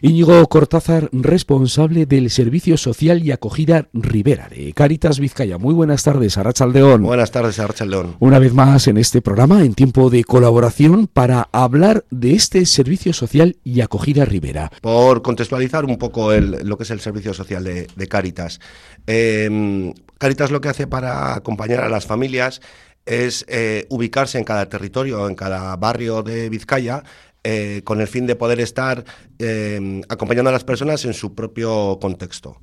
Íñigo 0.00 0.46
Cortázar, 0.46 1.08
responsable 1.10 2.06
del 2.06 2.30
Servicio 2.30 2.76
Social 2.76 3.20
y 3.20 3.32
Acogida 3.32 3.88
Rivera 3.92 4.48
de 4.48 4.72
Caritas 4.72 5.18
Vizcaya. 5.18 5.58
Muy 5.58 5.74
buenas 5.74 6.04
tardes, 6.04 6.38
Arrachaldeón. 6.38 7.02
Buenas 7.02 7.32
tardes, 7.32 7.58
Arrachaldeón. 7.58 8.14
Una 8.20 8.38
vez 8.38 8.54
más 8.54 8.86
en 8.86 8.96
este 8.96 9.20
programa, 9.22 9.64
en 9.64 9.74
tiempo 9.74 10.08
de 10.08 10.22
colaboración, 10.22 11.08
para 11.08 11.48
hablar 11.50 12.04
de 12.12 12.34
este 12.34 12.64
Servicio 12.64 13.12
Social 13.12 13.56
y 13.64 13.80
Acogida 13.80 14.24
Rivera. 14.24 14.70
Por 14.82 15.22
contextualizar 15.22 15.84
un 15.84 15.98
poco 15.98 16.30
lo 16.32 16.78
que 16.78 16.84
es 16.84 16.90
el 16.92 17.00
Servicio 17.00 17.34
Social 17.34 17.64
de, 17.64 18.08
Caritas. 18.08 18.60
Em, 19.04 19.92
Caritas 20.18 20.52
lo 20.52 20.60
que 20.60 20.68
hace 20.68 20.86
para 20.86 21.34
acompañar 21.34 21.80
a 21.80 21.88
las 21.88 22.06
familias 22.06 22.60
es 23.08 23.44
eh, 23.48 23.86
ubicarse 23.88 24.38
en 24.38 24.44
cada 24.44 24.68
territorio, 24.68 25.28
en 25.28 25.34
cada 25.34 25.74
barrio 25.76 26.22
de 26.22 26.48
Vizcaya, 26.50 27.02
eh, 27.42 27.80
con 27.84 28.00
el 28.00 28.06
fin 28.06 28.26
de 28.26 28.36
poder 28.36 28.60
estar 28.60 29.04
eh, 29.38 30.02
acompañando 30.08 30.50
a 30.50 30.52
las 30.52 30.64
personas 30.64 31.04
en 31.04 31.14
su 31.14 31.34
propio 31.34 31.98
contexto. 32.00 32.60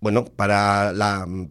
Bueno, 0.00 0.26
para, 0.26 0.92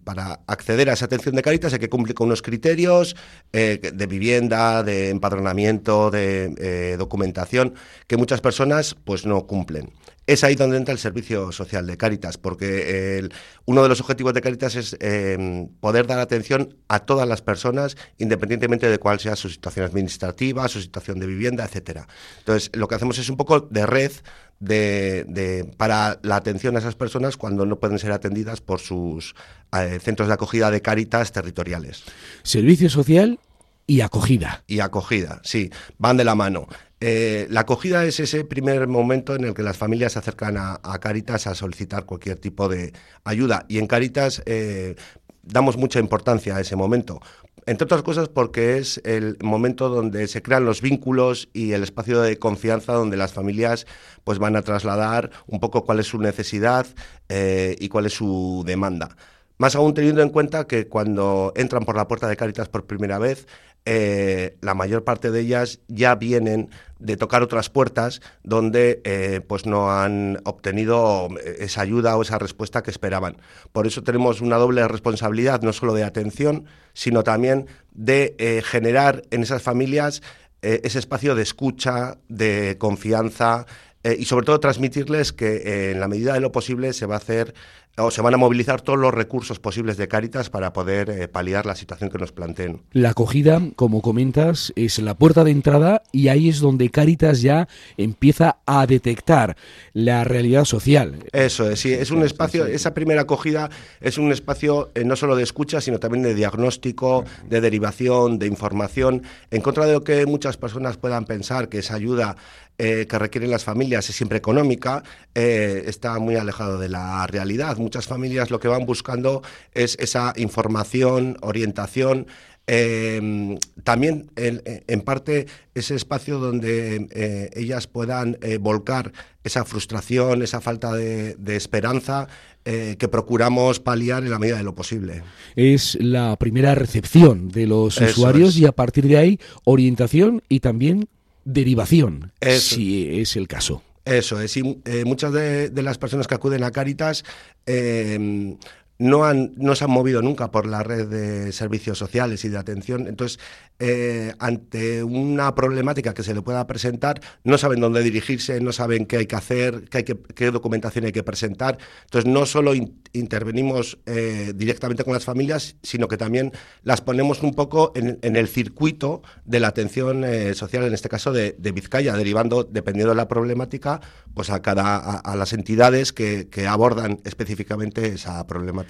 para 0.03 0.41
acceder 0.45 0.87
a 0.87 0.93
esa 0.93 1.05
atención 1.05 1.35
de 1.35 1.41
Caritas 1.41 1.73
hay 1.73 1.79
que 1.79 1.89
cumplir 1.89 2.13
con 2.13 2.27
unos 2.27 2.43
criterios 2.43 3.15
de 3.51 4.07
vivienda, 4.07 4.83
de 4.83 5.09
empadronamiento, 5.09 6.11
de 6.11 6.95
documentación, 6.97 7.73
que 8.05 8.15
muchas 8.15 8.41
personas 8.41 8.95
pues 9.03 9.25
no 9.25 9.47
cumplen. 9.47 9.91
Es 10.25 10.43
ahí 10.43 10.55
donde 10.55 10.77
entra 10.77 10.93
el 10.93 10.99
servicio 10.99 11.51
social 11.51 11.85
de 11.85 11.97
Caritas, 11.97 12.37
porque 12.37 13.29
uno 13.65 13.83
de 13.83 13.89
los 13.89 13.99
objetivos 13.99 14.33
de 14.33 14.41
Caritas 14.41 14.75
es 14.75 14.95
em, 15.01 15.67
poder 15.81 16.07
dar 16.07 16.19
atención 16.19 16.77
a 16.87 16.99
todas 16.99 17.27
las 17.27 17.41
personas, 17.41 17.97
independientemente 18.17 18.89
de 18.89 18.99
cuál 18.99 19.19
sea 19.19 19.35
su 19.35 19.49
situación 19.49 19.85
administrativa, 19.85 20.67
su 20.69 20.81
situación 20.81 21.19
de 21.19 21.27
vivienda, 21.27 21.65
etcétera. 21.65 22.07
Entonces, 22.39 22.71
lo 22.73 22.87
que 22.87 22.95
hacemos 22.95 23.17
es 23.17 23.29
un 23.29 23.35
poco 23.35 23.59
de 23.59 23.85
red 23.85 24.11
de, 24.59 25.69
para 25.77 26.19
la 26.23 26.37
atención 26.37 26.75
a 26.75 26.79
esas 26.79 26.95
personas 26.95 27.37
cuando 27.37 27.65
no 27.65 27.79
pueden 27.79 27.99
ser 27.99 28.11
atendidas 28.11 28.61
por 28.61 28.79
sus 28.79 29.35
eh, 29.77 29.99
centros 30.01 30.27
de 30.27 30.35
acogida 30.35 30.71
de 30.71 30.81
Caritas 30.81 31.31
territoriales. 31.31 32.03
Servicio 32.43 32.89
social 32.89 33.39
y 33.85 34.01
acogida. 34.01 34.63
Y 34.67 34.79
acogida, 34.79 35.41
sí, 35.43 35.69
van 35.97 36.17
de 36.17 36.23
la 36.23 36.35
mano. 36.35 36.67
Eh, 37.05 37.47
la 37.49 37.61
acogida 37.61 38.05
es 38.05 38.21
ese 38.21 38.45
primer 38.45 38.87
momento 38.87 39.35
en 39.35 39.43
el 39.43 39.53
que 39.53 39.61
las 39.61 39.75
familias 39.75 40.13
se 40.13 40.19
acercan 40.19 40.55
a, 40.55 40.79
Caritas 41.01 41.47
a 41.47 41.53
solicitar 41.53 42.05
cualquier 42.05 42.37
tipo 42.37 42.69
de 42.69 42.93
ayuda. 43.25 43.65
Y 43.67 43.79
en 43.79 43.87
Caritas 43.87 44.41
eh, 44.45 44.95
damos 45.41 45.75
mucha 45.75 45.99
importancia 45.99 46.55
a 46.55 46.61
ese 46.61 46.77
momento. 46.77 47.19
Entre 47.65 47.83
otras 47.83 48.03
cosas 48.03 48.29
porque 48.29 48.77
es 48.77 49.01
el 49.03 49.37
momento 49.41 49.89
donde 49.89 50.29
se 50.29 50.41
crean 50.41 50.63
los 50.63 50.81
vínculos 50.81 51.49
y 51.51 51.73
el 51.73 51.83
espacio 51.83 52.21
de 52.21 52.39
confianza 52.39 52.93
donde 52.93 53.17
las 53.17 53.33
familias 53.33 53.85
pues 54.23 54.39
van 54.39 54.55
a 54.55 54.61
trasladar 54.61 55.29
un 55.45 55.59
poco 55.59 55.83
cuál 55.83 55.99
es 55.99 56.07
su 56.07 56.19
necesidad 56.19 56.87
eh, 57.27 57.75
y 57.81 57.89
cuál 57.89 58.05
es 58.05 58.13
su 58.13 58.63
demanda. 58.65 59.17
Más 59.57 59.75
aún 59.75 59.93
teniendo 59.93 60.21
en 60.21 60.29
cuenta 60.29 60.67
que 60.67 60.87
cuando 60.87 61.51
entran 61.55 61.83
por 61.83 61.97
la 61.97 62.07
puerta 62.07 62.29
de 62.29 62.37
Caritas 62.37 62.69
por 62.69 62.85
primera 62.85 63.19
vez, 63.19 63.45
eh, 63.85 64.55
la 64.61 64.75
mayor 64.75 65.03
parte 65.03 65.29
de 65.29 65.41
ellas 65.41 65.81
ya 65.89 66.15
vienen 66.15 66.69
de 66.99 67.17
tocar 67.17 67.43
otras 67.43 67.69
puertas 67.69 68.21
donde 68.41 69.01
eh, 69.03 69.41
pues 69.45 69.65
no 69.65 69.91
han 69.91 70.39
obtenido 70.45 71.27
eh, 71.43 71.57
esa 71.59 71.81
ayuda 71.81 72.15
o 72.15 72.21
esa 72.21 72.39
respuesta 72.39 72.81
que 72.81 72.91
esperaban. 72.91 73.37
Por 73.73 73.85
eso 73.85 74.01
tenemos 74.01 74.39
una 74.39 74.55
doble 74.55 74.87
responsabilidad, 74.87 75.61
no 75.63 75.73
solo 75.73 75.93
de 75.93 76.05
atención, 76.05 76.65
sino 76.93 77.23
también 77.23 77.67
de 77.91 78.63
generar 78.65 79.23
en 79.31 79.43
esas 79.43 79.61
familias 79.61 80.21
ese 80.61 80.97
espacio 80.97 81.35
de 81.35 81.43
escucha, 81.43 82.19
de 82.29 82.77
confianza, 82.79 83.65
y 84.03 84.25
sobre 84.25 84.45
todo 84.45 84.59
transmitirles 84.61 85.33
que 85.33 85.91
en 85.91 85.99
la 85.99 86.07
medida 86.07 86.33
de 86.33 86.39
lo 86.39 86.51
posible 86.53 86.93
se 86.93 87.05
va 87.05 87.15
a 87.15 87.17
hacer 87.17 87.53
o 87.97 88.09
se 88.09 88.21
van 88.23 88.33
a 88.33 88.37
movilizar 88.37 88.81
todos 88.81 88.97
los 88.97 89.13
recursos 89.13 89.59
posibles 89.59 89.97
de 89.97 90.07
Cáritas 90.07 90.49
para 90.49 90.73
poder 90.73 91.11
eh, 91.11 91.27
paliar 91.27 91.67
la 91.67 91.75
situación 91.75 92.09
que 92.09 92.17
nos 92.17 92.31
planteen. 92.31 92.81
La 92.91 93.11
acogida, 93.11 93.61
como 93.75 94.01
comentas, 94.01 94.73
es 94.75 94.97
la 94.97 95.15
puerta 95.15 95.43
de 95.43 95.51
entrada 95.51 96.01
y 96.11 96.29
ahí 96.29 96.49
es 96.49 96.59
donde 96.59 96.89
Cáritas 96.89 97.41
ya 97.41 97.67
empieza 97.97 98.57
a 98.65 98.87
detectar 98.87 99.55
la 99.93 100.23
realidad 100.23 100.65
social. 100.65 101.19
Eso 101.31 101.69
es, 101.69 101.81
sí, 101.81 101.93
es 101.93 102.09
un 102.09 102.23
espacio, 102.23 102.65
esa 102.65 102.95
primera 102.95 103.21
acogida 103.21 103.69
es 104.01 104.17
un 104.17 104.31
espacio 104.31 104.91
eh, 104.95 105.03
no 105.03 105.15
solo 105.15 105.35
de 105.35 105.43
escucha, 105.43 105.79
sino 105.79 105.99
también 105.99 106.23
de 106.23 106.33
diagnóstico, 106.33 107.25
de 107.47 107.61
derivación, 107.61 108.39
de 108.39 108.47
información, 108.47 109.21
en 109.51 109.61
contra 109.61 109.85
de 109.85 109.93
lo 109.93 110.03
que 110.03 110.25
muchas 110.25 110.57
personas 110.57 110.97
puedan 110.97 111.25
pensar 111.25 111.69
que 111.69 111.79
esa 111.79 111.93
ayuda 111.93 112.37
eh, 112.77 113.05
que 113.07 113.19
requieren 113.19 113.51
las 113.51 113.63
familias 113.63 114.09
es 114.09 114.15
siempre 114.15 114.37
económica, 114.37 115.03
está 115.33 116.19
muy 116.19 116.35
alejado 116.35 116.77
de 116.77 116.89
la 116.89 117.25
realidad 117.27 117.77
muchas 117.77 118.07
familias 118.07 118.51
lo 118.51 118.59
que 118.59 118.67
van 118.67 118.85
buscando 118.85 119.41
es 119.73 119.97
esa 119.99 120.33
información, 120.37 121.37
orientación, 121.41 122.27
em, 122.65 123.57
también 123.83 124.29
en, 124.35 125.01
parte 125.01 125.47
ese 125.75 125.95
espacio 125.95 126.39
donde 126.39 127.07
eh, 127.11 127.49
ellas 127.55 127.87
puedan 127.87 128.37
eh, 128.41 128.57
volcar 128.57 129.11
esa 129.43 129.65
frustración, 129.65 130.41
esa 130.41 130.61
falta 130.61 130.93
de, 130.93 131.35
esperanza 131.47 132.29
eh, 132.63 132.95
que 132.97 133.09
procuramos 133.09 133.81
paliar 133.81 134.23
en 134.23 134.31
la 134.31 134.39
medida 134.39 134.57
de 134.57 134.63
lo 134.63 134.73
posible. 134.73 135.23
Es 135.57 135.97
la 135.99 136.37
primera 136.37 136.73
recepción 136.73 137.49
de 137.49 137.67
los 137.67 137.99
usuarios 137.99 138.57
y 138.57 138.65
a 138.65 138.71
partir 138.71 139.07
de 139.07 139.17
ahí 139.17 139.39
orientación 139.65 140.41
y 140.47 140.61
también 140.61 141.09
derivación, 141.45 142.31
si 142.41 143.19
es 143.21 143.35
el 143.35 143.47
caso. 143.47 143.83
Eso 144.05 144.41
es, 144.41 144.57
y 144.57 144.81
eh, 144.83 145.05
muchas 145.05 145.31
de, 145.31 145.71
las 145.75 145.97
personas 145.97 146.27
que 146.27 146.35
acuden 146.35 146.63
a 146.63 146.71
Caritas 146.71 147.23
eh, 147.65 148.57
no, 148.99 149.25
han, 149.25 149.53
no 149.57 149.75
se 149.75 149.85
han 149.85 149.91
movido 149.91 150.21
nunca 150.21 150.51
por 150.51 150.65
la 150.65 150.83
red 150.83 151.07
de 151.07 151.51
servicios 151.51 151.97
sociales 151.97 152.45
y 152.45 152.49
de 152.49 152.57
atención. 152.57 153.07
Entonces, 153.07 153.39
eh, 153.79 154.33
ante 154.39 155.03
una 155.03 155.55
problemática 155.55 156.13
que 156.13 156.23
se 156.23 156.33
le 156.33 156.41
pueda 156.41 156.65
presentar, 156.67 157.19
no 157.43 157.57
saben 157.57 157.79
dónde 157.79 158.03
dirigirse, 158.03 158.61
no 158.61 158.71
saben 158.71 159.05
qué 159.05 159.17
hay 159.17 159.25
que 159.25 159.35
hacer, 159.35 159.89
qué, 159.89 159.97
hay 159.99 160.03
qué 160.03 160.51
documentación 160.51 161.05
hay 161.05 161.11
que 161.11 161.23
presentar. 161.23 161.77
Entonces, 162.05 162.31
no 162.31 162.45
solo 162.45 162.73
intervenimos 163.13 163.97
eh, 164.05 164.53
directamente 164.55 165.03
con 165.03 165.13
las 165.13 165.25
familias, 165.25 165.75
sino 165.81 166.07
que 166.07 166.17
también 166.17 166.51
las 166.83 167.01
ponemos 167.01 167.41
un 167.41 167.53
poco 167.53 167.93
en, 167.95 168.35
el 168.35 168.47
circuito 168.47 169.21
de 169.45 169.59
la 169.59 169.69
atención 169.69 170.23
eh, 170.23 170.53
social, 170.53 170.83
en 170.83 170.93
este 170.93 171.09
caso 171.09 171.31
de, 171.31 171.55
Vizcaya, 171.73 172.15
derivando, 172.15 172.63
dependiendo 172.63 173.11
de 173.11 173.17
la 173.17 173.27
problemática, 173.27 173.99
pues 174.35 174.51
a 174.51 174.61
cada 174.61 174.97
a, 174.97 175.35
las 175.35 175.53
entidades 175.53 176.13
que 176.13 176.47
abordan 176.67 177.19
específicamente 177.23 178.05
esa 178.05 178.45
problemática. 178.45 178.82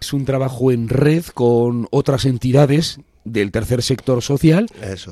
Es 0.00 0.12
un 0.12 0.24
trabajo 0.24 0.70
en 0.70 0.88
red 0.88 1.24
con 1.26 1.88
otras 1.90 2.24
entidades 2.24 2.98
del 3.26 3.50
tercer 3.50 3.82
sector 3.82 4.22
social 4.22 4.68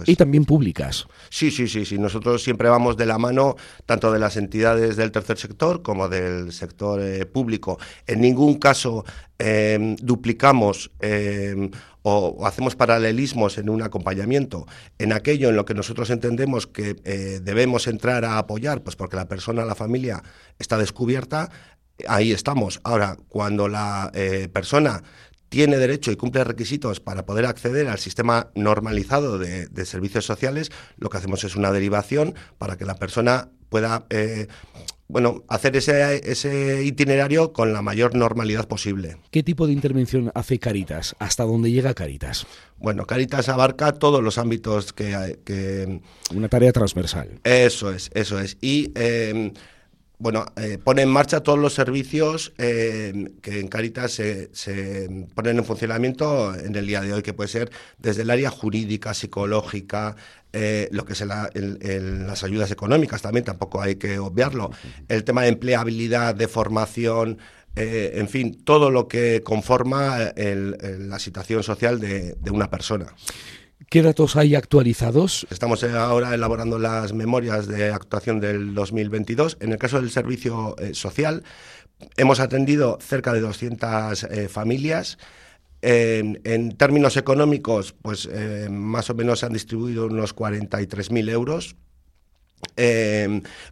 y 0.07 0.17
también 0.17 0.45
públicas. 0.45 1.07
Sí, 1.31 1.51
sí, 1.51 1.67
sí, 1.67 1.85
sí. 1.85 1.99
Nosotros 1.99 2.43
siempre 2.43 2.69
vamos 2.69 2.97
de 2.97 3.07
la 3.07 3.19
mano 3.19 3.57
tanto 3.87 4.13
de 4.13 4.21
las 4.21 4.37
entidades 4.37 4.97
del 4.97 5.11
tercer 5.11 5.37
sector 5.37 5.83
como 5.83 6.09
del 6.09 6.53
sector 6.53 7.03
eh, 7.03 7.27
público. 7.27 7.79
En 8.07 8.21
ningún 8.21 8.55
caso 8.55 9.05
em, 9.39 9.97
duplicamos 9.97 10.93
em, 11.01 11.71
o, 12.03 12.47
hacemos 12.47 12.77
paralelismos 12.77 13.59
en 13.59 13.69
un 13.69 13.83
acompañamiento 13.83 14.67
en 14.99 15.13
aquello 15.13 15.49
en 15.49 15.57
lo 15.57 15.65
que 15.65 15.75
nosotros 15.75 16.11
entendemos 16.11 16.67
que 16.69 16.97
eh, 17.05 17.41
debemos 17.43 17.89
entrar 17.89 18.25
a 18.25 18.39
apoyar, 18.39 18.83
pues 18.83 18.95
porque 18.95 19.17
la 19.17 19.27
persona, 19.27 19.65
la 19.65 19.75
familia 19.75 20.23
está 20.59 20.79
descubierta, 20.79 21.51
ahí 22.09 22.33
estamos. 22.33 22.81
Ahora, 22.85 23.17
cuando 23.29 23.69
la 23.69 24.11
eh, 24.15 24.49
persona 24.53 25.03
tiene 25.49 25.77
derecho 25.77 26.11
y 26.11 26.17
cumple 26.17 26.43
requisitos 26.43 26.99
para 27.01 27.27
poder 27.27 27.47
acceder 27.47 27.89
al 27.89 27.99
sistema 27.99 28.51
normalizado 28.55 29.39
de, 29.39 29.87
servicios 29.87 30.25
sociales, 30.27 30.73
lo 30.97 31.11
que 31.11 31.19
hacemos 31.19 31.45
es 31.45 31.55
una 31.55 31.71
derivación 31.71 32.35
para 32.59 32.77
que 32.77 32.85
la 32.85 32.97
persona 32.97 33.51
pueda 33.69 34.05
eh, 34.11 34.49
bueno, 35.07 35.45
hacer 35.49 35.77
ese, 35.77 36.29
ese, 36.29 36.83
itinerario 36.83 37.53
con 37.53 37.73
la 37.73 37.83
mayor 37.83 38.17
normalidad 38.17 38.67
posible. 38.67 39.19
¿Qué 39.31 39.43
tipo 39.43 39.67
de 39.67 39.73
intervención 39.73 40.33
hace 40.35 40.59
Caritas? 40.59 41.15
¿Hasta 41.19 41.45
dónde 41.45 41.71
llega 41.71 41.95
Caritas? 41.95 42.47
Bueno, 42.79 43.07
Caritas 43.07 43.49
abarca 43.49 43.93
todos 43.93 44.23
los 44.25 44.39
ámbitos 44.39 44.93
que... 44.93 45.39
que 45.45 46.01
Una 46.35 46.49
tarea 46.49 46.73
transversal. 46.73 47.41
Eso 47.45 47.93
es, 47.93 48.11
eso 48.15 48.41
es. 48.41 48.57
Y 48.61 48.91
eh, 48.97 49.53
bueno, 50.19 50.47
eh, 50.57 50.79
pone 50.83 51.03
en 51.03 51.09
marcha 51.09 51.43
todos 51.43 51.59
los 51.59 51.75
servicios 51.75 52.53
eh, 52.59 53.33
que 53.43 53.61
en 53.61 53.69
Caritas 53.69 54.13
se, 54.13 55.29
ponen 55.35 55.59
en 55.59 55.65
funcionamiento 55.65 56.55
en 56.55 56.75
el 56.77 56.87
día 56.87 57.01
de 57.01 57.13
hoy, 57.13 57.23
que 57.23 57.33
puede 57.33 57.49
ser 57.49 57.71
desde 57.99 58.23
el 58.23 58.31
área 58.31 58.51
jurídica, 58.51 59.13
psicológica, 59.13 60.15
eh, 60.53 60.89
lo 60.93 61.05
que 61.05 61.15
es 61.15 61.21
las 61.21 62.45
ayudas 62.45 62.71
económicas 62.71 63.23
también, 63.23 63.45
tampoco 63.45 63.83
hay 63.83 63.97
que 63.97 64.19
obviarlo, 64.21 64.71
el 65.09 65.25
tema 65.25 65.43
de 65.43 65.49
empleabilidad, 65.49 66.35
de 66.35 66.47
formación, 66.47 67.39
en 67.77 68.29
fin, 68.29 68.63
todo 68.63 68.93
lo 68.93 69.09
que 69.09 69.43
conforma 69.43 70.33
la 70.37 71.19
situación 71.19 71.65
social 71.65 71.99
de 71.99 72.51
una 72.53 72.71
persona. 72.71 73.13
¿Qué 73.91 74.03
datos 74.03 74.37
hay 74.37 74.55
actualizados? 74.55 75.47
Estamos 75.51 75.83
ahora 75.85 76.35
elaborando 76.35 76.79
las 76.79 77.13
memorias 77.13 77.67
de 77.67 77.91
actuación 77.91 78.41
del 78.41 78.75
2022. 78.75 79.59
En 79.61 79.73
el 79.73 79.79
caso 79.79 80.01
del 80.01 80.11
servicio 80.11 80.77
eh, 80.79 80.95
social, 80.95 81.43
hemos 82.17 82.41
atendido 82.41 82.99
cerca 83.01 83.33
de 83.33 83.41
200 83.41 84.25
eh, 84.25 84.49
familias. 84.49 85.19
En, 85.83 86.77
términos 86.77 87.17
económicos, 87.19 87.95
pues 88.01 88.27
eh, 88.33 88.69
más 88.71 89.11
o 89.11 89.15
menos 89.15 89.41
se 89.41 89.47
han 89.47 89.53
distribuido 89.53 90.07
unos 90.07 90.35
43.000 90.35 91.31
euros. 91.31 91.77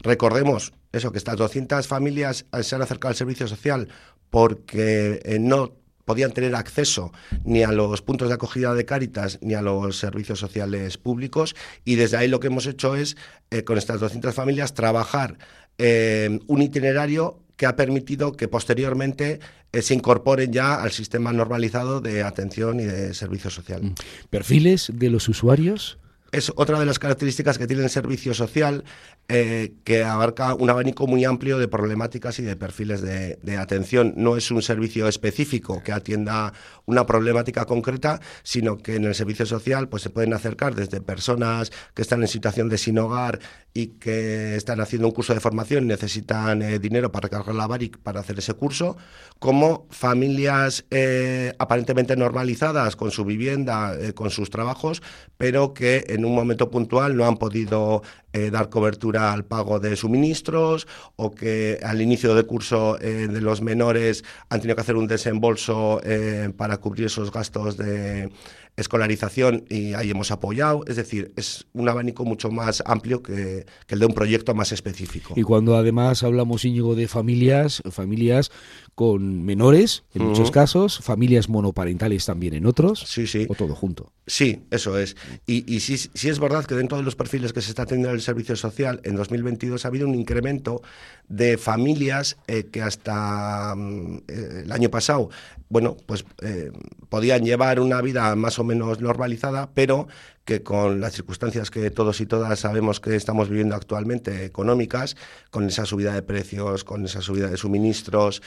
recordemos 0.02 0.72
eso, 0.92 1.10
que 1.10 1.18
estas 1.18 1.36
200 1.36 1.86
familias 1.86 2.44
se 2.60 2.74
han 2.74 2.82
acercado 2.82 3.10
al 3.10 3.16
servicio 3.16 3.48
social 3.48 3.88
porque 4.28 5.38
no 5.40 5.81
podían 6.04 6.32
tener 6.32 6.54
acceso 6.54 7.12
ni 7.44 7.62
a 7.62 7.72
los 7.72 8.02
puntos 8.02 8.28
de 8.28 8.34
acogida 8.34 8.74
de 8.74 8.84
Cáritas 8.84 9.38
ni 9.42 9.54
a 9.54 9.62
los 9.62 9.98
servicios 9.98 10.38
sociales 10.38 10.98
públicos 10.98 11.54
y 11.84 11.96
desde 11.96 12.16
ahí 12.16 12.28
lo 12.28 12.40
que 12.40 12.48
hemos 12.48 12.66
hecho 12.66 12.96
es, 12.96 13.16
eh, 13.50 13.64
con 13.64 13.78
estas 13.78 14.00
200 14.00 14.34
familias, 14.34 14.74
trabajar 14.74 15.38
eh, 15.78 16.38
un 16.46 16.62
itinerario 16.62 17.38
que 17.56 17.66
ha 17.66 17.76
permitido 17.76 18.32
que 18.32 18.48
posteriormente 18.48 19.40
eh, 19.72 19.82
se 19.82 19.94
incorporen 19.94 20.52
ya 20.52 20.82
al 20.82 20.90
sistema 20.90 21.32
normalizado 21.32 22.00
de 22.00 22.22
atención 22.22 22.80
y 22.80 22.84
de 22.84 23.14
servicio 23.14 23.50
social. 23.50 23.82
Mm. 23.82 23.94
¿Perfiles 24.30 24.90
de 24.92 25.10
los 25.10 25.28
usuarios? 25.28 25.98
Es 26.32 26.50
otra 26.56 26.80
de 26.80 26.86
las 26.86 26.98
características 26.98 27.58
que 27.58 27.66
tiene 27.66 27.82
el 27.82 27.90
servicio 27.90 28.32
social, 28.32 28.84
eh, 29.28 29.74
que 29.84 30.02
abarca 30.02 30.54
un 30.54 30.70
abanico 30.70 31.06
muy 31.06 31.26
amplio 31.26 31.58
de 31.58 31.68
problemáticas 31.68 32.38
y 32.38 32.42
de 32.42 32.56
perfiles 32.56 33.02
de, 33.02 33.56
atención. 33.58 34.14
No 34.16 34.38
es 34.38 34.50
un 34.50 34.62
servicio 34.62 35.08
específico 35.08 35.82
que 35.82 35.92
atienda 35.92 36.54
una 36.86 37.04
problemática 37.04 37.66
concreta, 37.66 38.18
sino 38.42 38.78
que 38.78 38.96
en 38.96 39.04
el 39.04 39.14
servicio 39.14 39.44
social 39.44 39.90
pues, 39.90 40.02
se 40.02 40.08
pueden 40.08 40.32
acercar 40.32 40.74
desde 40.74 41.02
personas 41.02 41.70
que 41.92 42.00
están 42.00 42.22
en 42.22 42.28
situación 42.28 42.70
de 42.70 42.78
sin 42.78 42.98
hogar 42.98 43.38
y 43.74 43.88
que 43.98 44.56
están 44.56 44.80
haciendo 44.80 45.08
un 45.08 45.14
curso 45.14 45.34
de 45.34 45.40
formación 45.40 45.84
y 45.84 45.88
necesitan 45.88 46.62
eh, 46.62 46.78
dinero 46.78 47.12
para 47.12 47.24
recargar 47.28 47.54
la 47.54 47.66
BARIC 47.66 47.98
para 47.98 48.20
hacer 48.20 48.38
ese 48.38 48.54
curso, 48.54 48.96
como 49.38 49.86
familias 49.90 50.86
eh, 50.90 51.52
aparentemente 51.58 52.16
normalizadas 52.16 52.96
con 52.96 53.10
su 53.10 53.24
vivienda, 53.24 53.96
con 54.14 54.30
sus 54.30 54.50
trabajos, 54.50 55.02
pero 55.36 55.74
que 55.74 56.04
en 56.08 56.21
en 56.22 56.26
un 56.26 56.34
momento 56.34 56.70
puntual 56.70 57.16
no 57.16 57.26
han 57.26 57.36
podido 57.36 58.02
eh, 58.32 58.50
dar 58.50 58.70
cobertura 58.70 59.32
al 59.32 59.44
pago 59.44 59.80
de 59.80 59.96
suministros 59.96 60.86
o 61.16 61.32
que 61.32 61.78
al 61.82 62.00
inicio 62.00 62.34
de 62.34 62.44
curso 62.44 62.98
eh, 63.00 63.28
de 63.28 63.40
los 63.40 63.60
menores 63.60 64.24
han 64.48 64.60
tenido 64.60 64.76
que 64.76 64.82
hacer 64.82 64.96
un 64.96 65.08
desembolso 65.08 66.00
eh, 66.04 66.50
para 66.56 66.78
cubrir 66.78 67.06
esos 67.06 67.32
gastos 67.32 67.76
de 67.76 68.30
escolarización 68.76 69.64
y 69.68 69.92
ahí 69.92 70.10
hemos 70.10 70.30
apoyado. 70.30 70.82
Es 70.86 70.96
decir, 70.96 71.32
es 71.36 71.66
un 71.74 71.88
abanico 71.90 72.24
mucho 72.24 72.50
más 72.50 72.82
amplio 72.86 73.22
que, 73.22 73.66
que 73.86 73.94
el 73.94 74.00
de 74.00 74.06
un 74.06 74.14
proyecto 74.14 74.54
más 74.54 74.72
específico. 74.72 75.34
Y 75.36 75.42
cuando 75.42 75.76
además 75.76 76.22
hablamos, 76.22 76.64
Íñigo, 76.64 76.94
de 76.94 77.08
familias, 77.08 77.82
familias 77.90 78.50
con 78.94 79.44
menores, 79.44 80.04
en 80.14 80.24
muchos 80.24 80.50
casos, 80.50 80.98
familias 80.98 81.48
monoparentales 81.48 82.24
también 82.24 82.54
en 82.54 82.66
otros, 82.66 83.04
sí, 83.06 83.26
sí. 83.26 83.46
o 83.48 83.54
todo 83.54 83.74
junto. 83.74 84.12
Sí, 84.26 84.62
eso 84.70 84.98
es. 84.98 85.16
Y, 85.46 85.70
y 85.74 85.80
sí, 85.80 85.96
sí, 86.14 86.28
es 86.28 86.38
verdad 86.38 86.64
que 86.64 86.74
dentro 86.74 86.96
de 86.98 87.04
los 87.04 87.16
perfiles 87.16 87.52
que 87.52 87.60
se 87.60 87.70
está 87.70 87.86
teniendo 87.86 88.10
en 88.10 88.16
el 88.16 88.22
servicio 88.22 88.56
social, 88.56 89.00
en 89.04 89.16
2022 89.16 89.84
ha 89.84 89.88
habido 89.88 90.08
un 90.08 90.14
incremento 90.14 90.82
de 91.28 91.58
familias 91.58 92.36
eh, 92.46 92.64
que 92.70 92.82
hasta 92.82 93.74
mm, 93.76 94.16
eh, 94.28 94.62
el 94.64 94.72
año 94.72 94.90
pasado, 94.90 95.30
bueno, 95.68 95.96
pues 96.06 96.24
eh, 96.42 96.70
podían 97.08 97.44
llevar 97.44 97.80
una 97.80 98.00
vida 98.00 98.34
más 98.36 98.58
o 98.58 98.64
menos 98.64 99.00
normalizada, 99.00 99.70
pero 99.74 100.08
que 100.44 100.62
con 100.62 101.00
las 101.00 101.14
circunstancias 101.14 101.70
que 101.70 101.90
todos 101.90 102.20
y 102.20 102.26
todas 102.26 102.58
sabemos 102.58 103.00
que 103.00 103.14
estamos 103.14 103.48
viviendo 103.48 103.74
actualmente, 103.74 104.44
económicas, 104.44 105.16
con 105.50 105.66
esa 105.66 105.86
subida 105.86 106.14
de 106.14 106.22
precios, 106.22 106.84
con 106.84 107.04
esa 107.04 107.20
subida 107.20 107.48
de 107.48 107.56
suministros, 107.56 108.42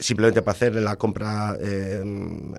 simplemente 0.00 0.42
para 0.42 0.56
hacer 0.56 0.74
la 0.76 0.96
compra 0.96 1.56
eh, 1.60 2.02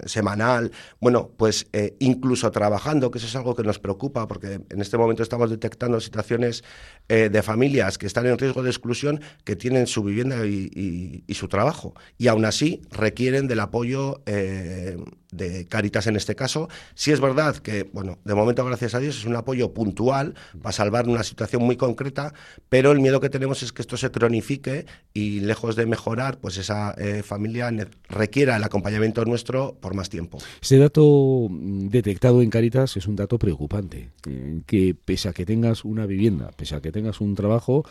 semanal, 0.06 0.72
bueno, 1.00 1.32
pues 1.36 1.68
eh, 1.74 1.96
incluso 2.00 2.52
trabajando, 2.52 3.10
que 3.12 3.18
eso 3.18 3.28
es 3.28 3.36
algo 3.36 3.56
que 3.56 3.64
nos 3.64 3.80
preocupa, 3.80 4.28
porque 4.28 4.62
en 4.70 4.82
este 4.82 4.98
momento 4.98 5.24
estamos 5.24 5.50
detectando 5.50 6.00
situaciones 6.00 6.64
eh, 7.10 7.30
de 7.30 7.42
familias 7.42 7.98
que 7.98 8.06
están 8.06 8.28
en 8.28 8.38
riesgo 8.38 8.64
de 8.64 8.70
exclusión, 8.70 9.22
que 9.44 9.56
tienen 9.56 9.88
su 9.88 10.04
vivienda 10.04 10.46
y, 10.46 11.24
su 11.32 11.48
trabajo, 11.48 11.96
y 12.20 12.28
aún 12.28 12.46
así 12.46 12.82
requieren 12.92 13.48
del 13.48 13.62
apoyo 13.62 14.22
de 14.26 15.66
Caritas 15.68 16.06
en 16.08 16.16
este 16.16 16.36
caso. 16.36 16.68
Sí 16.94 17.12
es 17.12 17.20
verdad 17.20 17.56
que, 17.56 17.84
bueno, 17.94 18.20
de 18.24 18.36
momento, 18.36 18.64
gracias 18.64 18.94
a 18.94 19.00
Dios, 19.00 19.18
es 19.18 19.26
un 19.26 19.36
apoyo 19.36 19.74
puntual 19.74 20.36
para 20.62 20.74
salvar 20.74 21.08
una 21.08 21.24
situación 21.24 21.64
muy 21.64 21.78
concreta, 21.78 22.34
pero 22.70 22.92
el 22.92 23.00
miedo 23.00 23.20
que 23.20 23.30
tenemos 23.30 23.64
es 23.64 23.72
que 23.72 23.82
esto 23.82 23.98
se 23.98 24.12
cronifique 24.12 24.86
y 25.14 25.40
lejos 25.40 25.76
de 25.76 25.86
mejorar, 25.88 26.38
pues 26.38 26.58
esa 26.58 26.94
familia 27.32 27.72
requiera 28.10 28.58
el 28.58 28.64
acompañamiento 28.64 29.24
nuestro 29.24 29.78
por 29.80 29.94
más 29.94 30.10
tiempo. 30.10 30.38
Este 30.62 30.78
dato 30.78 31.48
mm, 31.50 31.88
detectado 31.88 32.42
en 32.42 32.50
Caritas 32.50 32.98
es 32.98 33.08
un 33.08 33.16
dato 33.16 33.40
preocupante, 33.40 34.10
eh, 34.28 34.62
que 34.66 34.94
pese 34.94 35.30
a 35.30 35.34
que 35.34 35.46
tengas 35.46 35.86
una 35.86 36.06
vivienda, 36.06 36.52
pese 36.58 36.76
a 36.76 36.82
que 36.82 36.92
tengas 36.92 37.22
un 37.22 37.36
trabajo, 37.36 37.86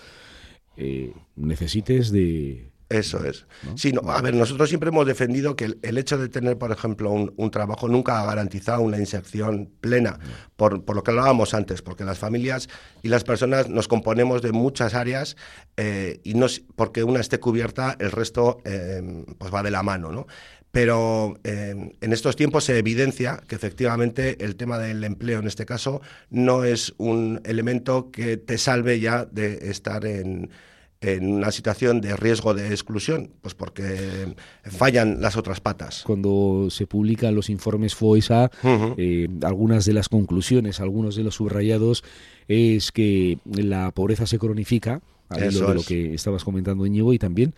eh, 0.77 1.15
necesites 1.37 2.13
de 2.13 2.71
eso 2.91 3.25
es. 3.25 3.47
Sí, 3.77 3.95
a 4.05 4.21
ver, 4.21 4.35
nosotros 4.35 4.69
siempre 4.69 4.89
hemos 4.89 5.07
defendido 5.07 5.55
que 5.55 5.77
el, 5.81 5.97
hecho 5.97 6.19
de 6.19 6.29
tener, 6.29 6.59
por 6.59 6.73
ejemplo, 6.73 7.13
un, 7.13 7.51
trabajo 7.53 7.89
nunca 7.89 8.21
ha 8.21 8.27
garantizado 8.27 8.83
una 8.83 8.99
inserción 8.99 9.71
plena, 9.81 10.19
por, 10.57 10.95
lo 10.95 11.03
que 11.05 11.13
hablábamos 11.13 11.55
antes, 11.55 11.83
porque 11.83 12.05
las 12.05 12.19
familias 12.19 12.69
y 13.03 13.09
las 13.09 13.23
personas 13.23 13.69
nos 13.69 13.87
componemos 13.87 14.43
de 14.43 14.51
muchas 14.51 14.95
áreas 14.95 15.37
eh, 15.77 16.21
y 16.25 16.35
no 16.35 16.47
porque 16.75 17.05
una 17.05 17.21
esté 17.21 17.39
cubierta, 17.39 17.97
el 18.01 18.11
resto 18.11 18.61
eh, 18.65 19.25
pues 19.39 19.55
va 19.55 19.63
de 19.63 19.71
la 19.71 19.85
mano, 19.85 20.11
¿no? 20.11 20.27
pero 20.73 21.39
eh, 21.45 21.93
en 22.01 22.13
estos 22.13 22.37
tiempos 22.37 22.65
se 22.65 22.79
evidencia 22.79 23.43
que 23.49 23.57
efectivamente 23.57 24.45
el 24.45 24.57
tema 24.57 24.79
del 24.79 25.03
empleo 25.05 25.41
en 25.41 25.47
este 25.47 25.67
caso 25.67 26.01
no 26.31 26.65
es 26.65 26.95
un 26.97 27.41
elemento 27.45 28.11
que 28.11 28.37
te 28.37 28.57
salve 28.59 29.01
ya 29.01 29.25
de 29.25 29.71
estar 29.71 30.05
en, 30.05 30.51
en 31.01 31.33
una 31.33 31.51
situación 31.51 32.01
de 32.01 32.15
riesgo 32.15 32.53
de 32.53 32.69
exclusión, 32.69 33.31
pues 33.41 33.55
porque 33.55 34.35
fallan 34.65 35.23
las 35.23 35.37
otras 35.37 35.61
patas. 35.61 36.03
Cuando 36.07 36.69
se 36.71 36.87
publican 36.87 37.35
los 37.35 37.49
informes 37.49 37.95
FOESA, 37.95 38.51
eh, 38.99 39.29
algunas 39.43 39.87
de 39.87 39.95
las 39.95 40.09
conclusiones, 40.11 40.81
algunos 40.81 41.17
de 41.17 41.25
los 41.25 41.37
subrayados, 41.37 42.05
es 42.49 42.93
que 42.93 43.39
la 43.47 43.93
pobreza 43.93 44.27
se 44.27 44.39
cronifica, 44.39 45.01
a 45.31 45.39
de 45.39 45.53
lo 45.53 45.83
que 45.83 46.13
estabas 46.13 46.45
comentando, 46.45 46.85
Íñigo, 46.85 47.13
y 47.13 47.19
también 47.19 47.55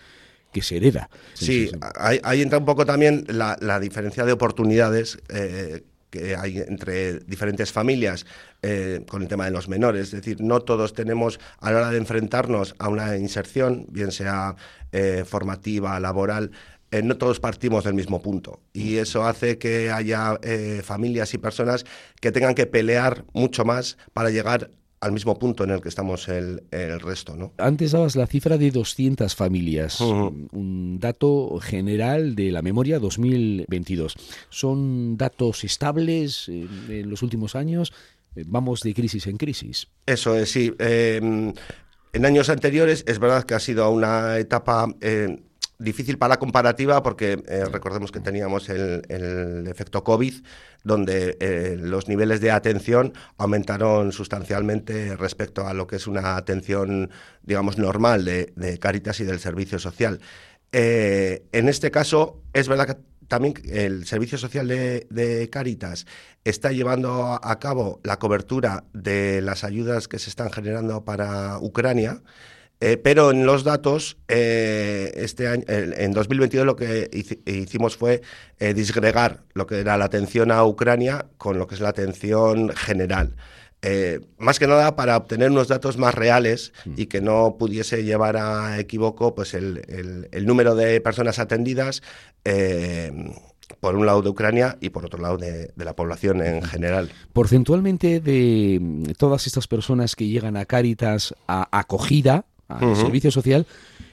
que 0.53 0.63
se 0.63 0.77
hereda. 0.77 1.09
Sí, 1.33 1.71
ahí, 1.97 2.43
entra 2.43 2.59
un 2.59 2.67
poco 2.67 2.85
también 2.85 3.25
la, 3.29 3.81
diferencia 3.81 4.25
de 4.25 4.33
oportunidades 4.33 5.19
eh, 5.31 5.83
que 6.13 6.37
hay 6.37 6.59
entre 6.59 7.21
diferentes 7.21 7.73
familias 7.73 8.27
eh, 8.61 9.03
con 9.09 9.23
el 9.23 9.29
tema 9.29 9.47
de 9.47 9.51
los 9.51 9.67
menores. 9.67 10.09
Es 10.09 10.11
decir, 10.13 10.43
no 10.43 10.61
todos 10.61 10.93
tenemos 10.93 11.41
a 11.59 11.73
la 11.73 11.79
hora 11.79 11.91
de 11.91 11.97
enfrentarnos 11.97 12.75
a 12.79 12.91
una 12.91 13.17
inserción, 13.17 13.87
bien 13.89 14.13
sea 14.13 14.55
eh, 14.93 15.25
formativa, 15.27 15.99
laboral, 15.99 16.53
eh, 16.91 17.03
no 17.03 17.17
todos 17.17 17.41
partimos 17.41 17.85
del 17.85 17.95
mismo 17.95 18.21
punto. 18.21 18.61
Y 18.75 18.99
eso 18.99 19.25
hace 19.25 19.57
que 19.57 19.91
haya 19.91 20.39
familias 20.83 21.33
y 21.33 21.39
personas 21.39 21.87
que 22.21 22.31
tengan 22.31 22.55
que 22.55 22.67
pelear 22.67 23.25
mucho 23.33 23.65
más 23.65 23.97
para 24.13 24.29
llegar 24.29 24.71
al 25.03 25.11
mismo 25.11 25.37
punto 25.37 25.65
en 25.65 25.71
el 25.71 25.81
que 25.81 25.89
estamos 25.89 26.29
el, 26.29 26.63
resto. 26.71 27.37
¿no? 27.37 27.53
Antes 27.59 27.91
dabas 27.91 28.15
la 28.15 28.29
cifra 28.29 28.57
de 28.57 28.71
200 28.71 29.35
familias, 29.35 30.01
un 30.01 30.99
dato 31.01 31.59
general 31.61 32.37
de 32.37 32.53
la 32.53 32.63
memoria 32.63 33.01
2022. 33.01 34.15
¿Son 34.49 35.17
datos 35.17 35.65
estables 35.65 36.49
en, 36.49 37.11
los 37.11 37.23
últimos 37.23 37.57
años? 37.57 37.93
Eh, 38.37 38.45
¿Vamos 38.47 38.83
de 38.83 38.95
crisis 38.95 39.27
en 39.27 39.39
crisis? 39.39 39.89
Eso 40.07 40.37
es, 40.37 40.53
sí. 40.53 40.73
Em, 40.79 41.53
en 42.13 42.25
años 42.25 42.49
anteriores 42.49 43.03
es 43.09 43.19
verdad 43.19 43.43
que 43.43 43.55
ha 43.55 43.61
sido 43.61 43.91
una 43.91 44.39
etapa... 44.39 44.87
Eh, 45.01 45.43
difícil 45.83 46.19
para 46.19 46.35
la 46.35 46.39
comparativa 46.39 47.03
porque 47.03 47.43
eh, 47.47 47.65
recordemos 47.65 48.13
que 48.13 48.21
teníamos 48.21 48.69
el, 48.69 49.67
efecto 49.69 50.05
COVID, 50.05 50.35
donde 50.85 51.37
eh, 51.41 51.77
los 51.79 52.09
niveles 52.09 52.41
de 52.41 52.51
atención 52.51 53.13
aumentaron 53.39 54.13
sustancialmente 54.13 55.17
respecto 55.17 55.67
a 55.67 55.75
lo 55.75 55.87
que 55.87 55.97
es 55.97 56.07
una 56.07 56.37
atención, 56.37 57.11
digamos, 57.43 57.79
normal 57.79 58.25
de, 58.25 58.79
Caritas 58.81 59.21
y 59.21 59.25
del 59.25 59.39
servicio 59.39 59.79
social. 59.79 60.21
Eh, 60.73 61.45
en 61.53 61.69
este 61.69 61.91
caso, 61.91 62.41
es 62.53 62.69
verdad 62.69 62.87
que 62.87 62.97
también 63.29 63.55
el 63.65 64.05
Servicio 64.07 64.37
Social 64.37 64.69
de, 64.69 65.07
de, 65.11 65.49
Caritas 65.49 66.07
está 66.45 66.73
llevando 66.73 67.39
a 67.43 67.59
cabo 67.59 68.01
la 68.03 68.19
cobertura 68.19 68.85
de 68.93 69.41
las 69.41 69.65
ayudas 69.65 70.09
que 70.09 70.19
se 70.19 70.29
están 70.29 70.51
generando 70.51 71.05
para 71.05 71.59
Ucrania 71.59 72.23
Eh, 72.83 72.97
pero 72.97 73.31
en 73.31 73.47
los 73.47 73.63
datos, 73.63 74.17
eh, 74.27 75.13
este 75.15 75.47
año, 75.47 75.63
en 75.69 76.11
2022 76.11 76.67
lo 76.67 76.75
que 76.75 77.09
hicimos 77.47 77.97
fue 77.97 78.23
eh, 78.59 78.75
disgregar 78.75 79.45
lo 79.55 79.69
que 79.69 79.79
era 79.79 79.97
la 79.97 80.07
atención 80.07 80.51
a 80.51 80.65
Ucrania 80.65 81.27
con 81.39 81.59
lo 81.59 81.69
que 81.69 81.77
es 81.77 81.81
la 81.81 81.91
atención 81.91 82.71
general. 82.71 83.37
más 84.37 84.59
que 84.59 84.67
nada 84.67 84.97
para 84.97 85.17
obtener 85.17 85.53
unos 85.53 85.69
datos 85.69 85.97
más 85.97 86.13
reales 86.13 86.73
mm. 86.85 86.95
y 86.97 87.07
que 87.07 87.21
no 87.21 87.57
pudiese 87.57 88.03
llevar 88.03 88.37
a 88.37 88.81
equivoco 88.81 89.33
pues 89.33 89.55
el, 89.55 90.29
número 90.45 90.75
de 90.75 91.01
personas 91.01 91.39
atendidas 91.39 92.03
por 93.79 93.95
un 93.95 94.07
lado 94.07 94.23
de 94.23 94.29
Ucrania 94.29 94.77
y 94.81 94.91
por 94.91 95.07
otro 95.07 95.21
lado 95.21 95.39
de, 95.39 95.73
la 95.77 95.95
población 95.95 96.43
en 96.43 96.63
general. 96.63 97.11
Porcentualmente 97.33 98.19
de 98.19 99.15
todas 99.19 99.47
estas 99.47 99.69
personas 99.69 100.17
que 100.17 100.27
llegan 100.27 100.57
a 100.57 100.65
Cáritas 100.65 101.33
a 101.47 101.69
acogida, 101.79 102.45
al 102.79 102.97
servicio 102.97 103.31
social, 103.31 103.67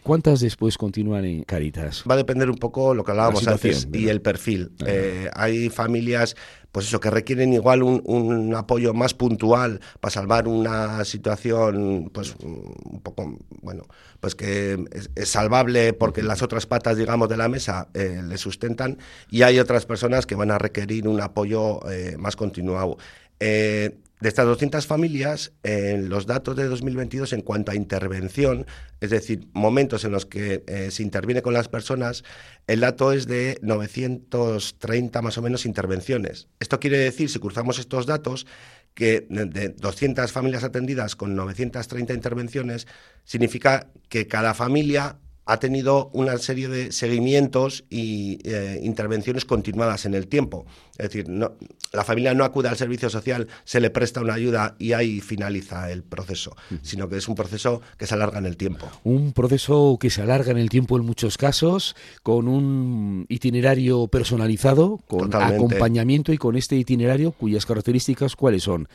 ¿cuántas 0.04 0.40
después 0.40 0.78
continúan 0.78 1.26
en 1.26 1.44
Caritas? 1.44 2.04
Va 2.10 2.16
a 2.16 2.18
depender 2.18 2.50
un 2.50 2.58
poco 2.58 2.94
lo 2.94 3.04
que 3.04 3.12
hablábamos 3.12 3.48
antes 3.48 3.88
y 3.94 4.08
el 4.08 4.22
perfil. 4.22 4.72
Eh, 4.86 5.30
hay 5.34 5.70
familias 5.70 6.36
pues 6.72 6.86
eso, 6.86 7.00
que 7.00 7.10
requieren 7.10 7.52
igual 7.54 7.82
un, 7.82 8.54
apoyo 8.56 8.94
más 8.94 9.14
puntual 9.14 9.80
para 10.00 10.12
salvar 10.12 10.48
una 10.48 11.04
situación, 11.04 12.12
pues 12.14 12.36
un 12.44 13.02
poco, 13.02 13.38
bueno, 13.62 13.84
pues 14.20 14.36
que 14.36 14.78
es, 15.16 15.30
salvable 15.30 15.94
porque 15.94 16.22
las 16.22 16.42
otras 16.44 16.68
patas, 16.68 16.98
digamos, 16.98 17.28
de 17.30 17.38
la 17.38 17.50
mesa 17.50 17.88
eh, 17.94 18.22
le 18.24 18.38
sustentan 18.38 19.00
y 19.32 19.42
hay 19.42 19.60
otras 19.60 19.86
personas 19.86 20.26
que 20.26 20.36
van 20.36 20.52
a 20.52 20.60
requerir 20.60 21.08
un 21.08 21.22
apoyo 21.22 21.80
eh, 21.92 22.16
más 22.20 22.36
continuado. 22.36 22.98
Eh, 23.40 23.98
de 24.20 24.28
estas 24.28 24.46
200 24.46 24.86
familias, 24.86 25.54
en 25.64 26.10
los 26.10 26.26
datos 26.26 26.56
de 26.56 26.66
2022 26.66 27.32
en 27.34 27.42
cuanto 27.42 27.72
a 27.72 27.76
intervención, 27.76 28.66
es 29.00 29.12
decir, 29.12 29.48
momentos 29.54 30.04
en 30.04 30.12
los 30.12 30.26
que 30.26 30.64
eh, 30.68 30.92
se 30.92 31.04
interviene 31.04 31.42
con 31.42 31.54
las 31.54 31.70
personas, 31.70 32.24
el 32.68 32.82
dato 32.82 33.14
es 33.14 33.28
de 33.28 33.58
930 33.62 35.22
más 35.22 35.38
o 35.38 35.42
menos 35.42 35.66
intervenciones. 35.66 36.50
Esto 36.60 36.80
quiere 36.80 36.98
decir, 36.98 37.30
si 37.30 37.40
cruzamos 37.40 37.80
estos 37.80 38.06
datos, 38.06 38.46
que 38.94 39.26
de 39.30 39.70
200 39.70 40.32
familias 40.32 40.66
atendidas 40.66 41.16
con 41.16 41.36
930 41.36 42.14
intervenciones, 42.14 42.88
significa 43.24 43.88
que 44.10 44.28
cada 44.28 44.54
familia 44.54 45.20
ha 45.50 45.58
tenido 45.58 46.12
una 46.14 46.38
serie 46.38 46.68
de 46.68 46.92
seguimientos 46.92 47.84
y 47.90 48.38
eh, 48.44 48.82
intervenciones 48.84 49.46
continuadas 49.46 50.06
en 50.06 50.14
el 50.14 50.28
tiempo. 50.28 50.68
Es 50.92 51.10
decir, 51.10 51.28
no, 51.28 51.54
la 51.92 52.04
familia 52.04 52.36
no 52.36 52.44
acude 52.44 52.70
al 52.70 52.78
servicio 52.78 53.10
social, 53.10 53.48
se 53.64 53.80
le 53.80 53.90
presta 53.90 54.22
una 54.22 54.36
ayuda 54.36 54.76
y 54.78 54.94
ahí 54.94 55.22
finaliza 55.22 55.90
el 55.90 56.04
proceso, 56.04 56.56
sino 56.84 57.10
que 57.10 57.18
es 57.18 57.28
un 57.28 57.34
proceso 57.34 57.82
que 57.98 58.06
se 58.06 58.14
alarga 58.14 58.38
en 58.38 58.46
el 58.46 58.58
tiempo. 58.58 58.88
Un 59.04 59.34
proceso 59.34 59.98
que 60.00 60.12
se 60.12 60.22
alarga 60.22 60.52
en 60.52 60.60
el 60.60 60.70
tiempo 60.70 60.98
en 60.98 61.06
muchos 61.06 61.36
casos, 61.36 61.96
con 62.22 62.48
un 62.48 63.26
itinerario 63.28 64.08
personalizado, 64.08 65.00
con 65.08 65.34
acompañamiento 65.34 66.32
y 66.32 66.38
con 66.38 66.58
este 66.58 66.76
itinerario 66.76 67.32
cuyas 67.32 67.66
características 67.66 68.36
cuáles 68.36 68.62
son 68.62 68.88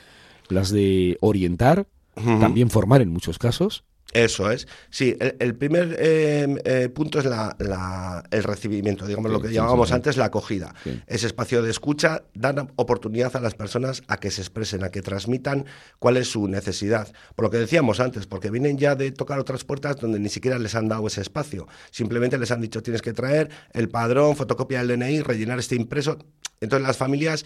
las 0.49 0.71
de 0.71 1.19
orientar, 1.21 1.89
también 2.15 2.71
formar 2.71 3.03
en 3.03 3.09
muchos 3.09 3.41
casos 3.41 3.83
eso 4.15 4.49
es. 4.53 4.69
Sí, 4.91 5.17
el, 5.19 5.57
primer 5.57 5.97
em, 6.01 6.57
eh, 6.65 6.89
punto 6.89 7.19
es 7.19 7.25
la, 7.25 8.25
el 8.31 8.45
recibimiento, 8.45 9.07
digamos 9.09 9.31
lo 9.31 9.41
que 9.41 9.53
llamábamos 9.53 9.91
antes 9.91 10.17
la 10.17 10.27
acogida. 10.27 10.73
Ese 11.09 11.27
espacio 11.27 11.63
de 11.63 11.71
escucha 11.71 12.23
da 12.33 12.69
oportunidad 12.77 13.35
a 13.35 13.41
las 13.41 13.57
personas 13.57 14.05
a 14.07 14.19
que 14.19 14.31
se 14.31 14.41
expresen, 14.41 14.85
a 14.85 14.91
que 14.91 15.03
transmitan 15.03 15.67
cuál 15.99 16.17
es 16.17 16.29
su 16.29 16.47
necesidad. 16.47 17.13
Por 17.35 17.47
lo 17.47 17.51
que 17.51 17.59
decíamos 17.59 17.99
antes, 17.99 18.27
porque 18.27 18.51
vienen 18.51 18.79
ya 18.79 18.95
de 18.95 19.11
tocar 19.11 19.41
otras 19.41 19.65
puertas 19.65 19.97
donde 19.97 20.21
ni 20.21 20.29
siquiera 20.29 20.61
les 20.61 20.77
han 20.77 20.87
dado 20.87 21.09
ese 21.09 21.21
espacio. 21.21 21.67
Simplemente 21.91 22.39
les 22.39 22.53
han 22.53 22.61
dicho 22.61 22.85
tienes 22.85 23.03
que 23.03 23.13
traer 23.13 23.51
el 23.73 23.89
padrón, 23.89 24.37
fotocopia 24.37 24.85
del 24.85 24.97
DNI, 24.97 25.23
rellenar 25.23 25.59
este 25.59 25.75
impreso. 25.75 26.19
Entonces 26.61 26.87
las 26.87 26.97
familias 26.97 27.45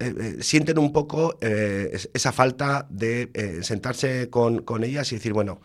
eh, 0.00 0.12
eh, 0.20 0.36
sienten 0.40 0.78
un 0.78 0.92
poco 0.92 1.38
esa 1.40 2.32
falta 2.32 2.88
de 2.90 3.60
sentarse 3.62 4.28
con, 4.30 4.62
con 4.62 4.82
ellas 4.82 5.12
y 5.12 5.14
decir, 5.14 5.32
bueno, 5.32 5.60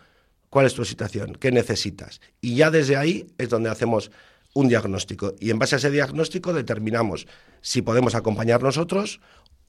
cuál 0.54 0.68
es 0.68 0.76
tu 0.76 0.86
situación, 0.86 1.36
qué 1.40 1.52
necesitas. 1.52 2.22
Y 2.40 2.58
ya 2.58 2.70
desde 2.70 2.96
ahí 2.96 3.26
es 3.40 3.50
donde 3.50 3.72
hacemos 3.72 4.12
un 4.54 4.68
diagnóstico. 4.68 5.34
Y 5.40 5.50
en 5.50 5.58
base 5.58 5.74
a 5.74 5.78
ese 5.80 5.90
diagnóstico 5.90 6.54
determinamos 6.54 7.26
si 7.62 7.82
podemos 7.82 8.14
acompañar 8.14 8.62
nosotros 8.62 9.20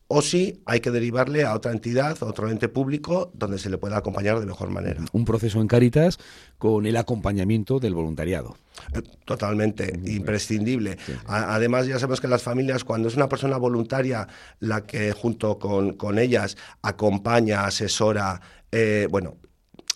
o 0.09 0.21
si 0.21 0.61
hay 0.67 0.81
que 0.81 0.91
derivarle 0.91 1.45
a 1.45 1.55
otra 1.55 1.73
entidad, 1.73 2.19
a 2.21 2.27
otro 2.27 2.51
ente 2.51 2.69
público, 2.69 3.33
donde 3.33 3.59
se 3.59 3.71
le 3.71 3.79
pueda 3.79 3.97
acompañar 3.97 4.39
de 4.41 4.45
mejor 4.45 4.69
manera. 4.69 5.03
Un 5.13 5.25
proceso 5.25 5.59
en 5.63 5.69
Caritas 5.69 6.19
con 6.59 6.85
el 6.85 6.99
acompañamiento 6.99 7.81
del 7.81 7.95
voluntariado. 7.95 8.59
Eh, 8.93 9.01
totalmente, 9.25 9.99
imprescindible. 10.05 10.99
Además, 11.25 11.87
ya 11.87 11.99
sabemos 11.99 12.21
que 12.21 12.29
las 12.29 12.43
familias, 12.43 12.85
cuando 12.85 13.09
es 13.09 13.17
una 13.17 13.31
persona 13.31 13.57
voluntaria 13.57 14.29
la 14.61 14.85
que 14.85 15.13
junto 15.13 15.59
con, 15.59 15.95
con 15.95 16.19
ellas 16.19 16.59
acompaña, 16.83 17.65
asesora, 17.65 18.43
eh, 18.71 19.09
bueno, 19.11 19.39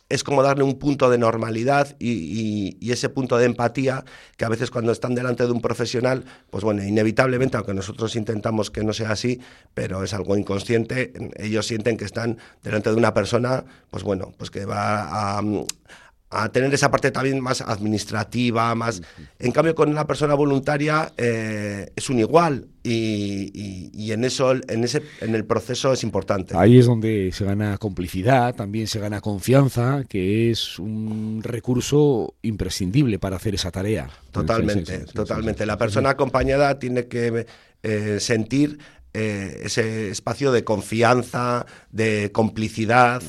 es 0.09 0.25
como 0.25 0.43
darle 0.43 0.65
un 0.65 0.79
punto 0.79 1.11
de 1.11 1.19
normalidad 1.19 1.97
y, 1.99 2.77
ese 2.91 3.11
punto 3.11 3.37
de 3.37 3.45
empatía 3.45 4.05
que 4.37 4.45
a 4.45 4.49
veces 4.49 4.71
cuando 4.71 4.91
están 4.93 5.15
delante 5.15 5.45
de 5.45 5.53
un 5.53 5.61
profesional, 5.61 6.25
pues 6.51 6.65
bueno, 6.65 6.83
inevitablemente, 6.83 7.57
aunque 7.57 7.75
nosotros 7.75 8.17
intentamos 8.17 8.71
que 8.71 8.83
no 8.83 8.93
sea 8.93 9.11
así, 9.11 9.41
pero 9.75 10.03
es 10.03 10.15
algo 10.15 10.37
inconsciente, 10.37 11.13
ellos 11.37 11.67
sienten 11.67 11.97
que 11.97 12.07
están 12.07 12.39
delante 12.63 12.91
de 12.91 12.97
una 12.97 13.13
persona, 13.13 13.65
pues 13.91 14.03
bueno, 14.03 14.33
pues 14.37 14.51
que 14.51 14.65
va 14.65 15.39
a, 15.39 15.43
a 16.31 16.51
tener 16.51 16.73
esa 16.75 16.91
parte 16.91 17.11
también 17.11 17.41
más 17.41 17.63
administrativa, 17.63 18.75
más... 18.75 19.01
En 19.39 19.53
cambio, 19.53 19.75
con 19.75 19.89
una 19.89 20.07
persona 20.07 20.35
voluntaria 20.35 21.13
eh, 21.17 21.91
es 21.97 22.11
un 22.11 22.19
igual 22.19 22.67
y, 22.83 24.11
en 24.13 24.25
eso, 24.25 24.53
en, 24.53 24.85
ese, 24.85 25.03
en 25.21 25.35
el 25.35 25.45
proceso 25.45 25.93
es 25.93 26.03
importante. 26.03 26.57
Ahí 26.57 26.79
es 26.79 26.87
donde 26.87 27.31
se 27.33 27.45
gana 27.45 27.79
complicidad, 27.79 28.55
también 28.55 28.87
se 28.87 28.99
gana 28.99 29.21
confianza, 29.21 30.05
que 30.09 30.51
es 30.51 30.79
un 30.79 31.41
recurso 31.43 32.35
imprescindible 32.43 33.19
para 33.19 33.37
hacer 33.37 33.55
esa 33.55 33.71
tarea. 33.71 34.11
Totalmente, 34.31 35.01
totalmente. 35.07 35.65
La 35.65 35.79
persona 35.79 36.11
acompañada 36.11 36.79
tiene 36.79 37.07
que 37.07 37.47
eh, 37.83 38.17
sentir 38.21 38.79
eh, 39.15 39.63
ese 39.65 40.11
espacio 40.11 40.53
de 40.53 40.65
confianza, 40.65 41.65
de 41.91 42.31
complicidad, 42.33 43.23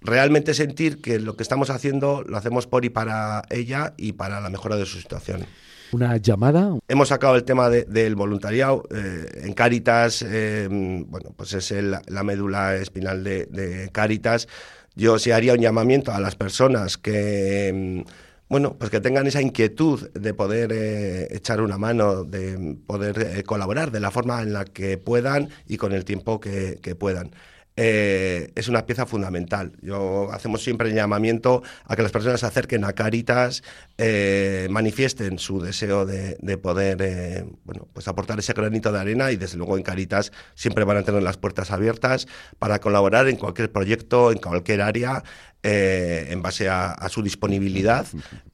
realmente 0.00 0.54
sentir 0.54 1.00
que 1.00 1.18
lo 1.18 1.36
que 1.36 1.42
estamos 1.42 1.70
haciendo 1.70 2.22
lo 2.22 2.36
hacemos 2.36 2.66
por 2.66 2.84
y 2.84 2.90
para 2.90 3.42
ella 3.50 3.94
y 3.96 4.12
para 4.12 4.40
la 4.40 4.50
mejora 4.50 4.76
de 4.76 4.86
su 4.86 4.98
situación. 4.98 5.46
Una 5.92 6.18
llamada. 6.18 6.76
Hemos 6.86 7.08
sacado 7.08 7.36
el 7.36 7.44
tema 7.44 7.70
del 7.70 8.14
voluntariado. 8.14 8.84
Eh, 8.90 9.44
en 9.44 9.54
Cáritas, 9.54 10.22
eh, 10.22 10.68
bueno, 10.70 11.32
pues 11.34 11.54
es 11.54 11.72
la 12.06 12.22
médula 12.22 12.76
espinal 12.76 13.24
de, 13.24 13.88
Cáritas. 13.92 14.48
Yo 14.94 15.18
sí 15.18 15.30
haría 15.30 15.54
un 15.54 15.60
llamamiento 15.60 16.12
a 16.12 16.20
las 16.20 16.34
personas 16.36 16.98
que 16.98 18.04
bueno, 18.50 18.76
pues 18.78 18.90
que 18.90 19.00
tengan 19.00 19.26
esa 19.26 19.42
inquietud 19.42 20.08
de 20.10 20.32
poder 20.32 20.72
eh, 20.72 21.28
echar 21.30 21.60
una 21.60 21.76
mano, 21.76 22.24
de 22.24 22.76
poder 22.86 23.44
colaborar 23.44 23.90
de 23.90 24.00
la 24.00 24.10
forma 24.10 24.40
en 24.42 24.54
la 24.54 24.64
que 24.64 24.96
puedan 24.96 25.50
y 25.66 25.76
con 25.76 25.92
el 25.92 26.04
tiempo 26.04 26.40
que 26.40 26.96
puedan. 26.98 27.30
Eh, 27.80 28.50
es 28.56 28.66
una 28.66 28.86
pieza 28.86 29.06
fundamental. 29.06 29.70
Yo 29.80 30.32
hacemos 30.32 30.64
siempre 30.64 30.88
el 30.88 30.96
llamamiento 30.96 31.62
a 31.84 31.94
que 31.94 32.02
las 32.02 32.10
personas 32.10 32.40
se 32.40 32.46
acerquen 32.46 32.84
a 32.84 32.92
Caritas, 32.92 33.62
eh, 33.98 34.66
manifiesten 34.68 35.38
su 35.38 35.60
deseo 35.60 36.04
de, 36.04 36.58
poder 36.58 36.98
eh, 37.00 37.44
bueno, 37.64 37.86
pues 37.92 38.08
aportar 38.08 38.40
ese 38.40 38.52
granito 38.52 38.90
de 38.90 38.98
arena 38.98 39.30
y 39.30 39.36
desde 39.36 39.58
luego 39.58 39.76
en 39.76 39.84
Caritas 39.84 40.32
siempre 40.56 40.82
van 40.82 40.96
a 40.96 41.04
tener 41.04 41.22
las 41.22 41.36
puertas 41.36 41.70
abiertas 41.70 42.26
para 42.58 42.80
colaborar 42.80 43.28
en 43.28 43.36
cualquier 43.36 43.70
proyecto, 43.70 44.32
en 44.32 44.38
cualquier 44.38 44.82
área. 44.82 45.22
en 45.62 46.40
base 46.40 46.68
a, 46.68 47.08
su 47.08 47.22
disponibilidad, 47.22 48.06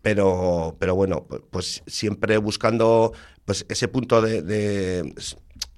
pero, 0.02 0.76
pero 0.78 0.94
bueno, 0.94 1.26
pues 1.50 1.82
siempre 1.86 2.38
buscando 2.38 3.12
pues 3.44 3.66
ese 3.68 3.88
punto 3.88 4.20
de 4.22 5.14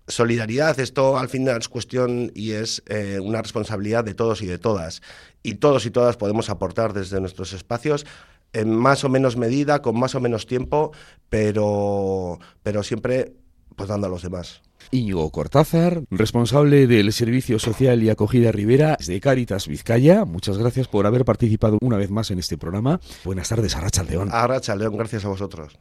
solidaridad, 0.08 0.78
esto 0.80 1.18
al 1.18 1.28
final 1.28 1.58
es 1.58 1.68
cuestión 1.68 2.30
y 2.34 2.52
es 2.52 2.82
eh, 2.86 3.18
una 3.20 3.42
responsabilidad 3.42 4.04
de 4.04 4.14
todos 4.14 4.42
y 4.42 4.46
de 4.46 4.58
todas. 4.58 5.02
Y 5.42 5.54
todos 5.54 5.86
y 5.86 5.90
todas 5.90 6.16
podemos 6.16 6.50
aportar 6.50 6.92
desde 6.92 7.20
nuestros 7.20 7.52
espacios 7.52 8.06
en 8.52 8.74
más 8.74 9.04
o 9.04 9.08
menos 9.08 9.36
medida, 9.36 9.82
con 9.82 9.98
más 9.98 10.14
o 10.14 10.20
menos 10.20 10.46
tiempo, 10.46 10.92
pero, 11.28 12.38
pero 12.62 12.82
siempre 12.82 13.34
pues 13.74 13.88
dando 13.88 14.06
a 14.06 14.10
los 14.10 14.22
demás. 14.22 14.62
Íñigo 14.90 15.30
Cortázar, 15.30 16.04
responsable 16.10 16.86
del 16.86 17.12
Servicio 17.12 17.58
Social 17.58 18.02
y 18.02 18.10
Acogida 18.10 18.52
Rivera 18.52 18.96
de 19.04 19.20
Cáritas 19.20 19.68
Vizcaya. 19.68 20.24
Muchas 20.24 20.58
gracias 20.58 20.88
por 20.88 21.06
haber 21.06 21.24
participado 21.24 21.78
una 21.80 21.96
vez 21.96 22.10
más 22.10 22.30
en 22.30 22.38
este 22.38 22.56
programa. 22.56 23.00
Buenas 23.24 23.48
tardes, 23.48 23.74
Arracha 23.76 24.04
León. 24.04 24.30
Arracha 24.32 24.76
León, 24.76 24.96
gracias 24.96 25.24
a 25.24 25.28
vosotros. 25.28 25.78